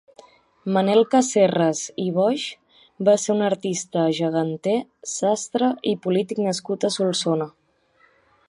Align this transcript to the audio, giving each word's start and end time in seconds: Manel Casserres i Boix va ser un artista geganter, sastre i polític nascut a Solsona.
Manel 0.77 1.01
Casserres 1.11 1.81
i 2.05 2.05
Boix 2.15 2.45
va 3.09 3.15
ser 3.25 3.35
un 3.35 3.45
artista 3.49 4.07
geganter, 4.23 4.75
sastre 5.15 5.71
i 5.95 5.97
polític 6.07 6.43
nascut 6.51 6.89
a 6.91 6.95
Solsona. 6.97 7.53